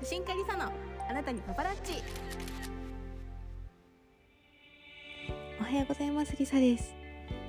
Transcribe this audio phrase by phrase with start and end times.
[0.00, 0.70] 写真家リサの
[1.10, 2.00] あなたにパパラッチ。
[5.60, 6.94] おはようございますリサです。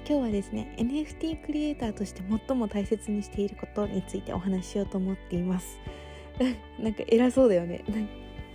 [0.04, 5.78] 今日はですね NFT クリエイターとして最も大切にしていることについてお話ししようと思っています。
[6.82, 7.84] なんか偉そうだよね。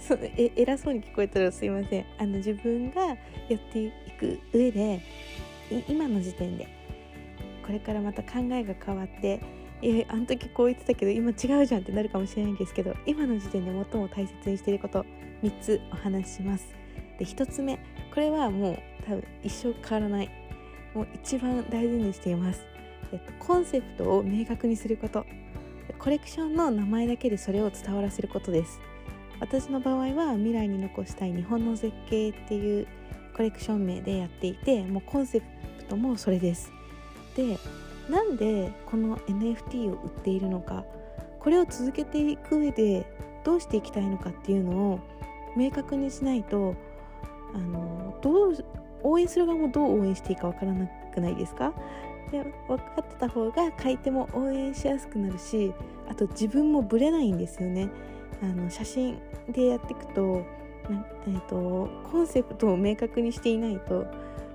[0.00, 2.04] そうえ偉そうに聞こえたらすいません。
[2.18, 5.00] あの自分がやっていく上で
[5.88, 6.66] 今の時点で
[7.64, 9.40] これからまた考えが変わって
[9.87, 15.05] えあの時こう言ってたけど今違うじゃんってなるかもしれないんですけど今の時点で最も大切にしていること
[15.42, 16.75] 3つお話しします。
[17.19, 17.77] で1つ目
[18.12, 20.30] これはもう多分一生変わらない。
[20.95, 22.65] もう一番大事にしています、
[23.12, 25.27] えっと、コンセプトを明確にすること。
[25.98, 28.80] コレクションの名前だけでそれを伝わらせることです。
[29.41, 32.87] 私の場合は未来に残したい日本の絶景っていう
[33.37, 35.47] コレクション名でやっていてもうコンセプ
[35.89, 36.73] トもそれです。
[37.37, 37.59] で
[38.08, 40.84] なんでこの NFT を売っているのか
[41.40, 43.06] これを続けていく上で
[43.44, 45.00] どうしていきたいのかっていうのを
[45.56, 46.74] 明確にしないと
[47.55, 48.64] あのどう
[49.02, 51.72] 応援する側もどう応援していいかわからなくないですか？
[52.30, 55.72] で分かってた方が買い手も応援しやすくなるし
[56.08, 57.89] あと自分もブレないんですよね。
[58.42, 59.18] あの写真
[59.48, 60.42] でやっていくと
[61.27, 64.06] えーとコンセプトを明確にしていないと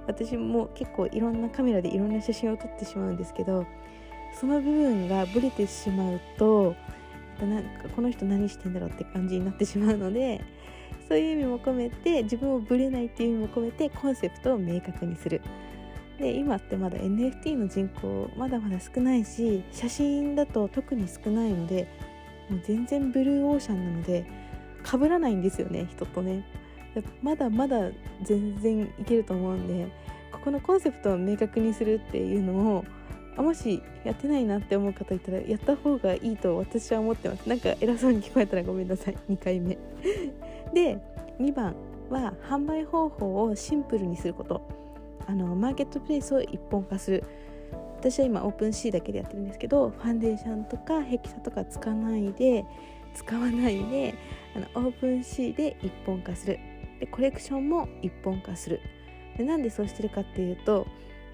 [0.08, 3.66] 私も結構いろんなカメラでいろんな写真を撮ってしまうんですけど
[4.40, 6.76] その部分がブレてしまうと
[7.40, 10.42] なんかこの人何してんだろうって感じになってしまうので
[11.08, 15.42] そういう意味も込めて自分をブレないっていう意味も込めてコンセプトを明確にする。
[16.20, 21.88] で今ってまだ NFT の人口まだまだ少ないし写真だと特に少ないので
[22.50, 24.26] もう全然ブルーオーシャンなので
[24.84, 26.44] 被らないんですよね人とね。
[27.22, 27.90] まだまだ
[28.24, 29.88] 全然いけると思うんで
[30.32, 32.86] ここのコンセプトを明確にするっていうのを
[33.42, 37.48] もしやってないなって思う方いたらやった方がいいと私は思ってます。
[37.48, 39.18] なんか偉そうに聞こえたらごめんなさい。
[39.30, 39.78] 2回目。
[40.74, 41.00] で
[41.40, 41.74] 2番
[42.10, 44.62] は販売方法をシンプルにすること。
[45.26, 47.24] あのマーケットプレイスを一本化する。
[48.00, 52.64] 私は今 OpenSea だけでやってるんですけどファンデーションとかヘキサとか使わないで
[53.14, 54.16] 使わないで
[54.56, 56.60] あの OpenSea で一本化する。
[57.00, 58.82] でコレクションも一本化する。
[59.38, 60.86] でなんでそうしてるかっていうと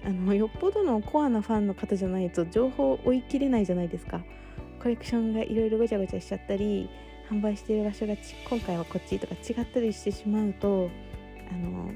[0.04, 4.22] あのよっぽどのコアなファンの方じゃないと情報を追い切れないじゃないですか。
[4.80, 6.88] コレクションがいろいろごちゃごちゃしちゃったり
[7.28, 8.14] 販売している場所が
[8.48, 10.90] 今回はこっちとか違ったりしてしまうと
[11.50, 11.90] あの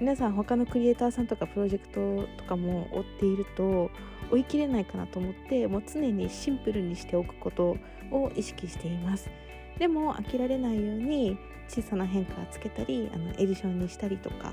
[0.00, 3.90] 皆さん他のクリエイターさんとかプロジェクトとかも追っていると
[4.30, 7.76] 追い切れないかなと思ってもう常にシンプルにしておくこと
[8.10, 9.28] を意識しています。
[9.80, 14.52] でも飽きられないように小さな変化をつけたりあのエディションにしたりとか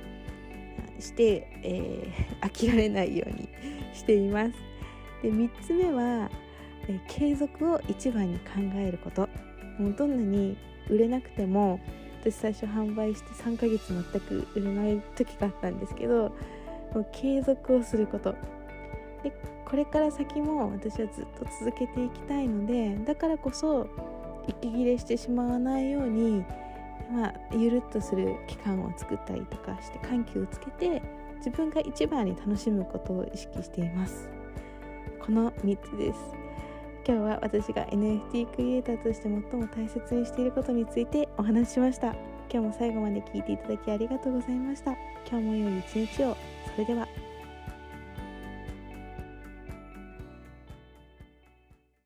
[0.99, 3.49] して、えー、 飽きられないように
[3.93, 4.53] しています。
[5.21, 6.31] で3つ目は、
[6.87, 9.27] えー、継続を一番に考えること
[9.77, 10.55] もうどんなに
[10.89, 11.81] 売れなくても
[12.21, 16.35] 私最初販売して3ヶ月全く売れない時があったんですけど
[16.93, 18.35] もう継続をすること
[19.23, 19.33] で
[19.65, 23.89] これから先も私はずっと続けていきたいのでだからこそ
[24.47, 26.43] 息切れしてしまわないように
[27.11, 31.01] まあ、ゆるっとする期間を作ったりとかして緩急をつけて
[31.37, 34.27] 自分が一番に楽しむことを意識しています。
[35.19, 36.19] この3つです。
[37.07, 42.13] 今日は私が NFT クリエイターとして最も大切にしていることについてお話ししました。
[42.51, 44.91] 今日も最後まで聞いていただきありがとうございました。
[45.29, 46.35] 今日も良い一日を。
[46.73, 47.26] それでは。